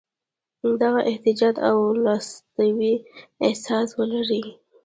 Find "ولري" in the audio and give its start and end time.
3.99-4.43